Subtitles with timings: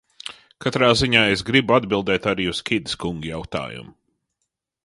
[0.65, 3.95] Katrā ziņā es gribu atbildēt arī uz Kides kunga jautājumu.